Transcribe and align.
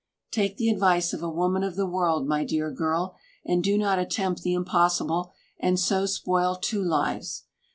Take 0.31 0.57
the 0.57 0.71
advice 0.71 1.13
of 1.13 1.21
a 1.21 1.29
woman 1.29 1.61
of 1.61 1.75
the 1.75 1.85
world, 1.85 2.25
my 2.27 2.43
dear 2.43 2.71
girl, 2.71 3.13
and 3.45 3.63
do 3.63 3.77
not 3.77 3.99
attempt 3.99 4.41
the 4.41 4.55
impossible 4.55 5.31
and 5.59 5.79
so 5.79 6.07
spoil 6.07 6.55
two 6.55 6.81
lives. 6.83 7.43